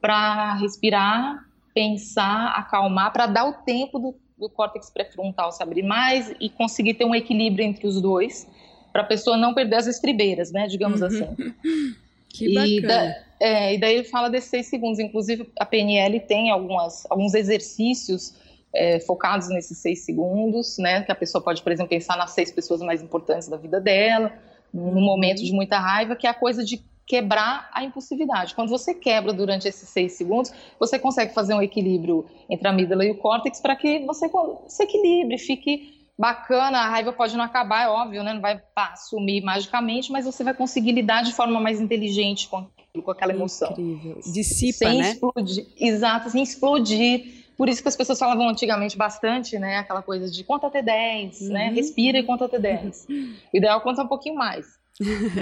para 0.00 0.54
respirar, 0.54 1.44
pensar, 1.74 2.54
acalmar, 2.56 3.12
para 3.12 3.26
dar 3.26 3.44
o 3.44 3.52
tempo 3.64 3.98
do, 3.98 4.14
do 4.38 4.48
córtex 4.48 4.88
pré-frontal 4.88 5.52
se 5.52 5.62
abrir 5.62 5.82
mais 5.82 6.34
e 6.40 6.48
conseguir 6.48 6.94
ter 6.94 7.04
um 7.04 7.14
equilíbrio 7.14 7.62
entre 7.62 7.86
os 7.86 8.00
dois, 8.00 8.48
para 8.90 9.02
a 9.02 9.04
pessoa 9.04 9.36
não 9.36 9.52
perder 9.52 9.76
as 9.76 9.86
estribeiras, 9.86 10.50
né, 10.50 10.66
digamos 10.66 11.02
uhum. 11.02 11.06
assim. 11.08 11.54
Que 12.30 12.54
bacana. 12.54 12.68
E, 12.68 12.80
da, 12.82 13.16
é, 13.40 13.74
e 13.74 13.78
daí 13.78 13.96
ele 13.96 14.04
fala 14.04 14.28
desses 14.28 14.50
seis 14.50 14.66
segundos. 14.66 14.98
Inclusive, 14.98 15.50
a 15.58 15.64
PNL 15.64 16.20
tem 16.20 16.50
algumas, 16.50 17.06
alguns 17.08 17.34
exercícios 17.34 18.34
é, 18.74 19.00
focados 19.00 19.48
nesses 19.48 19.78
seis 19.78 20.04
segundos, 20.04 20.76
né? 20.78 21.02
Que 21.02 21.12
a 21.12 21.14
pessoa 21.14 21.42
pode, 21.42 21.62
por 21.62 21.72
exemplo, 21.72 21.90
pensar 21.90 22.16
nas 22.16 22.32
seis 22.32 22.50
pessoas 22.50 22.80
mais 22.80 23.02
importantes 23.02 23.48
da 23.48 23.56
vida 23.56 23.80
dela, 23.80 24.32
num 24.72 25.00
momento 25.00 25.42
de 25.42 25.52
muita 25.52 25.78
raiva, 25.78 26.16
que 26.16 26.26
é 26.26 26.30
a 26.30 26.34
coisa 26.34 26.64
de 26.64 26.82
quebrar 27.06 27.70
a 27.72 27.82
impulsividade. 27.82 28.54
Quando 28.54 28.68
você 28.68 28.92
quebra 28.92 29.32
durante 29.32 29.66
esses 29.66 29.88
seis 29.88 30.12
segundos, 30.12 30.52
você 30.78 30.98
consegue 30.98 31.32
fazer 31.32 31.54
um 31.54 31.62
equilíbrio 31.62 32.26
entre 32.50 32.68
a 32.68 32.70
amígdala 32.70 33.04
e 33.04 33.10
o 33.10 33.16
córtex 33.16 33.60
para 33.60 33.74
que 33.74 34.00
você 34.04 34.30
se 34.66 34.82
equilibre, 34.82 35.38
fique 35.38 35.97
bacana. 36.18 36.78
A 36.78 36.88
raiva 36.88 37.12
pode 37.12 37.36
não 37.36 37.44
acabar, 37.44 37.84
é 37.84 37.88
óbvio, 37.88 38.22
né? 38.22 38.32
Não 38.32 38.40
vai 38.40 38.60
pá, 38.74 38.96
sumir 38.96 39.42
magicamente, 39.42 40.10
mas 40.10 40.24
você 40.24 40.42
vai 40.42 40.54
conseguir 40.54 40.92
lidar 40.92 41.22
de 41.22 41.32
forma 41.32 41.60
mais 41.60 41.80
inteligente 41.80 42.48
com, 42.48 42.66
com 43.02 43.10
aquela 43.10 43.32
emoção. 43.32 43.70
Incrível. 43.72 44.20
Dissipa, 44.32 44.78
sem 44.78 44.98
né? 44.98 45.10
Explodir. 45.12 45.66
Exato, 45.78 46.30
sem 46.30 46.42
explodir. 46.42 47.38
Por 47.56 47.68
isso 47.68 47.82
que 47.82 47.88
as 47.88 47.96
pessoas 47.96 48.18
falavam 48.18 48.48
antigamente 48.48 48.96
bastante, 48.96 49.58
né? 49.58 49.78
Aquela 49.78 50.02
coisa 50.02 50.30
de 50.30 50.44
conta 50.44 50.68
até 50.68 50.80
10, 50.82 51.40
né? 51.40 51.46
uhum. 51.46 51.52
né? 51.52 51.70
Respira 51.70 52.18
e 52.18 52.22
conta 52.22 52.44
até 52.44 52.58
10. 52.58 53.06
O 53.52 53.56
ideal 53.56 53.78
é 53.78 53.82
contar 53.82 54.04
um 54.04 54.08
pouquinho 54.08 54.36
mais. 54.36 54.66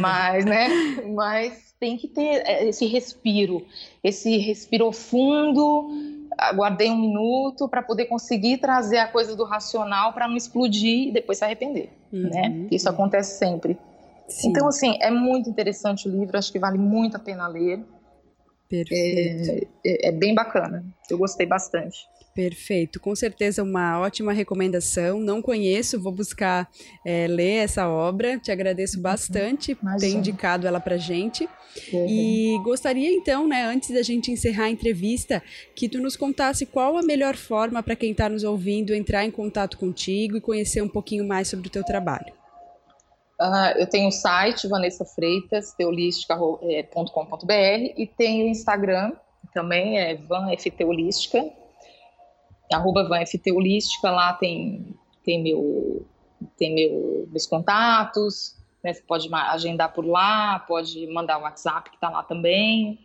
Mas, 0.01 0.45
né? 0.45 0.69
Mas 1.15 1.75
tem 1.79 1.97
que 1.97 2.09
ter 2.09 2.43
é, 2.47 2.69
esse 2.69 2.87
respiro, 2.87 3.67
esse 4.03 4.37
respiro 4.39 4.91
fundo. 4.93 5.91
Aguardei 6.37 6.91
um 6.91 6.99
minuto 6.99 7.69
para 7.69 7.83
poder 7.83 8.07
conseguir 8.07 8.59
trazer 8.59 8.99
a 8.99 9.09
coisa 9.09 9.35
do 9.35 9.45
racional 9.45 10.13
para 10.13 10.29
não 10.29 10.37
explodir 10.37 11.09
e 11.09 11.13
depois 11.13 11.39
se 11.39 11.45
arrepender, 11.45 11.91
uhum. 12.13 12.29
né? 12.29 12.67
Isso 12.71 12.89
acontece 12.89 13.39
sempre. 13.39 13.79
Sim. 14.29 14.49
Então, 14.51 14.69
assim, 14.69 14.97
é 15.01 15.11
muito 15.11 15.49
interessante 15.49 16.09
o 16.09 16.11
livro, 16.11 16.37
acho 16.37 16.53
que 16.53 16.59
vale 16.59 16.79
muito 16.79 17.17
a 17.17 17.21
pena 17.21 17.47
ler. 17.47 17.85
Perfeito. 18.69 19.69
É, 19.85 20.07
é, 20.07 20.09
é 20.09 20.13
bem 20.13 20.35
bacana, 20.35 20.85
eu 21.09 21.19
gostei 21.19 21.47
bastante. 21.47 21.99
Perfeito, 22.37 23.01
com 23.01 23.17
certeza 23.17 23.63
uma 23.63 23.99
ótima 23.99 24.31
recomendação. 24.31 25.19
Não 25.19 25.41
conheço, 25.41 25.99
vou 25.99 26.13
buscar 26.13 26.69
é, 27.03 27.27
ler 27.27 27.65
essa 27.65 27.89
obra. 27.89 28.39
Te 28.39 28.53
agradeço 28.53 29.01
bastante 29.01 29.75
por 29.75 29.97
ter 29.97 30.09
indicado 30.11 30.67
ela 30.67 30.79
para 30.79 30.99
gente. 30.99 31.49
Uhum. 31.91 32.07
E 32.07 32.61
gostaria 32.63 33.11
então, 33.11 33.49
né, 33.49 33.65
antes 33.65 33.91
da 33.91 34.03
gente 34.03 34.31
encerrar 34.31 34.65
a 34.65 34.71
entrevista, 34.71 35.43
que 35.75 35.89
tu 35.89 35.99
nos 35.99 36.15
contasse 36.15 36.67
qual 36.67 36.99
a 36.99 37.03
melhor 37.03 37.37
forma 37.37 37.83
para 37.83 37.97
quem 37.97 38.11
está 38.11 38.29
nos 38.29 38.45
ouvindo 38.45 38.95
entrar 38.95 39.25
em 39.25 39.31
contato 39.31 39.79
contigo 39.79 40.37
e 40.37 40.41
conhecer 40.41 40.83
um 40.83 40.89
pouquinho 40.89 41.27
mais 41.27 41.49
sobre 41.49 41.69
o 41.69 41.71
teu 41.71 41.85
trabalho. 41.85 42.35
Uh, 43.41 43.79
eu 43.79 43.87
tenho 43.87 44.09
o 44.09 44.13
site 44.13 44.67
Vanessa 44.67 45.05
Freitas, 45.05 45.75
teolística.com.br 45.75 47.53
e 47.97 48.07
tenho 48.17 48.47
o 48.47 48.49
Instagram 48.49 49.13
também, 49.53 49.99
é 49.99 50.15
vanfteolística 50.15 51.45
arroba 52.73 53.05
VanFT 53.05 53.53
Holística, 53.53 54.11
lá 54.11 54.33
tem, 54.33 54.95
tem, 55.25 55.43
meu, 55.43 56.07
tem 56.57 56.75
meu, 56.75 57.29
meus 57.31 57.47
contatos, 57.47 58.57
né? 58.83 58.93
Você 58.93 59.03
pode 59.03 59.33
agendar 59.33 59.93
por 59.93 60.05
lá, 60.05 60.59
pode 60.61 61.07
mandar 61.09 61.39
o 61.39 61.43
WhatsApp 61.43 61.91
que 61.91 61.97
está 61.97 62.09
lá 62.09 62.23
também. 62.23 62.99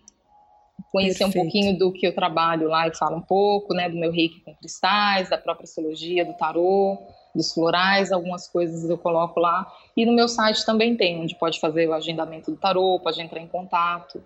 Conhecer 0.91 1.19
Perfeito. 1.19 1.39
um 1.39 1.43
pouquinho 1.43 1.77
do 1.77 1.91
que 1.91 2.07
eu 2.07 2.13
trabalho 2.13 2.67
lá, 2.67 2.87
eu 2.87 2.95
falo 2.95 3.17
um 3.17 3.21
pouco, 3.21 3.73
né? 3.73 3.87
Do 3.87 3.97
meu 3.97 4.11
reiki 4.11 4.41
com 4.41 4.55
cristais, 4.55 5.29
da 5.29 5.37
própria 5.37 5.65
astrologia, 5.65 6.25
do 6.25 6.33
tarô, 6.33 6.97
dos 7.35 7.53
florais, 7.53 8.11
algumas 8.11 8.47
coisas 8.47 8.89
eu 8.89 8.97
coloco 8.97 9.39
lá. 9.39 9.71
E 9.95 10.05
no 10.05 10.13
meu 10.13 10.27
site 10.27 10.65
também 10.65 10.95
tem, 10.95 11.21
onde 11.21 11.35
pode 11.35 11.59
fazer 11.59 11.87
o 11.87 11.93
agendamento 11.93 12.51
do 12.51 12.57
tarô, 12.57 12.99
pode 12.99 13.21
entrar 13.21 13.39
em 13.39 13.47
contato. 13.47 14.23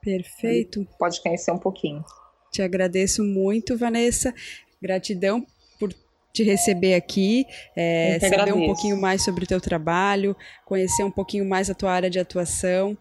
Perfeito. 0.00 0.86
Pode 0.98 1.20
conhecer 1.20 1.50
um 1.50 1.58
pouquinho. 1.58 2.04
Te 2.52 2.62
agradeço 2.62 3.24
muito, 3.24 3.76
Vanessa. 3.76 4.32
Gratidão 4.80 5.44
por 5.78 5.92
te 6.32 6.42
receber 6.42 6.94
aqui, 6.94 7.46
é, 7.74 8.18
saber 8.20 8.34
agradeço. 8.34 8.58
um 8.58 8.66
pouquinho 8.66 9.00
mais 9.00 9.24
sobre 9.24 9.44
o 9.44 9.46
teu 9.46 9.58
trabalho, 9.58 10.36
conhecer 10.66 11.02
um 11.02 11.10
pouquinho 11.10 11.46
mais 11.48 11.70
a 11.70 11.74
tua 11.74 11.90
área 11.90 12.10
de 12.10 12.18
atuação 12.18 12.96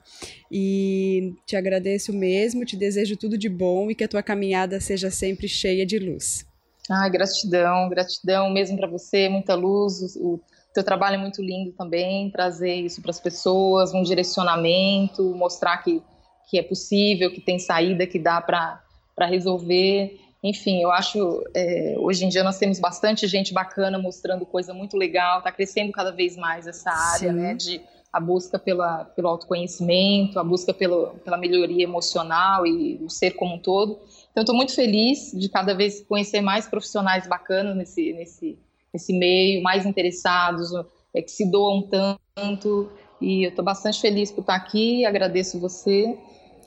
e 0.49 1.33
te 1.45 1.57
agradeço 1.57 2.13
mesmo, 2.13 2.63
te 2.63 2.77
desejo 2.77 3.17
tudo 3.17 3.37
de 3.37 3.49
bom 3.49 3.91
e 3.91 3.95
que 3.95 4.05
a 4.05 4.07
tua 4.07 4.23
caminhada 4.23 4.79
seja 4.79 5.11
sempre 5.11 5.49
cheia 5.49 5.85
de 5.85 5.99
luz. 5.99 6.45
Ah, 6.89 7.09
gratidão, 7.09 7.89
gratidão 7.89 8.49
mesmo 8.49 8.77
para 8.77 8.87
você, 8.87 9.27
muita 9.27 9.55
luz, 9.55 10.15
o, 10.17 10.35
o 10.35 10.41
teu 10.73 10.83
trabalho 10.83 11.15
é 11.15 11.17
muito 11.17 11.41
lindo 11.41 11.71
também, 11.71 12.29
trazer 12.29 12.75
isso 12.75 13.01
para 13.01 13.11
as 13.11 13.19
pessoas, 13.19 13.93
um 13.93 14.03
direcionamento, 14.03 15.23
mostrar 15.35 15.77
que, 15.77 16.01
que 16.49 16.59
é 16.59 16.63
possível, 16.63 17.31
que 17.31 17.41
tem 17.41 17.57
saída, 17.57 18.05
que 18.05 18.19
dá 18.19 18.39
para 18.39 18.81
resolver 19.27 20.19
enfim, 20.45 20.79
eu 20.79 20.91
acho 20.91 21.43
é, 21.55 21.95
hoje 21.97 22.23
em 22.23 22.29
dia 22.29 22.43
nós 22.43 22.59
temos 22.59 22.79
bastante 22.79 23.25
gente 23.25 23.51
bacana 23.51 23.97
mostrando 23.97 24.45
coisa 24.45 24.75
muito 24.75 24.95
legal, 24.95 25.39
está 25.39 25.51
crescendo 25.51 25.91
cada 25.91 26.11
vez 26.11 26.37
mais 26.37 26.67
essa 26.67 26.91
área, 26.91 27.33
Sim. 27.33 27.39
né, 27.39 27.55
de 27.55 27.81
a 28.13 28.19
busca 28.19 28.59
pela, 28.59 29.05
pelo 29.05 29.27
autoconhecimento, 29.27 30.39
a 30.39 30.43
busca 30.43 30.71
pelo, 30.71 31.15
pela 31.25 31.35
melhoria 31.35 31.83
emocional 31.83 32.65
e 32.65 33.03
o 33.03 33.09
ser 33.09 33.31
como 33.31 33.55
um 33.55 33.59
todo. 33.59 33.99
Então, 34.35 34.41
estou 34.41 34.55
muito 34.55 34.75
feliz 34.75 35.31
de 35.33 35.47
cada 35.47 35.73
vez 35.73 36.01
conhecer 36.01 36.41
mais 36.41 36.67
profissionais 36.67 37.25
bacanas 37.25 37.73
nesse, 37.73 38.11
nesse, 38.11 38.59
nesse 38.93 39.17
meio, 39.17 39.63
mais 39.63 39.85
interessados, 39.85 40.71
é, 41.13 41.21
que 41.21 41.31
se 41.31 41.49
doam 41.49 41.81
tanto. 41.81 42.91
E 43.21 43.45
eu 43.45 43.49
estou 43.51 43.63
bastante 43.63 44.01
feliz 44.01 44.33
por 44.33 44.41
estar 44.41 44.55
aqui, 44.55 45.05
agradeço 45.05 45.57
você 45.57 46.17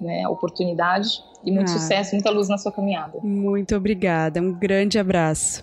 né, 0.00 0.22
a 0.22 0.30
oportunidade 0.30 1.22
e 1.44 1.52
muito 1.52 1.70
ah, 1.70 1.78
sucesso, 1.78 2.14
muita 2.14 2.30
luz 2.30 2.48
na 2.48 2.56
sua 2.56 2.72
caminhada. 2.72 3.18
Muito 3.22 3.76
obrigada, 3.76 4.40
um 4.40 4.54
grande 4.54 4.98
abraço. 4.98 5.62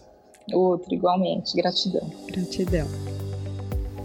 Outro, 0.54 0.94
igualmente, 0.94 1.56
gratidão. 1.56 2.08
Gratidão. 2.28 3.25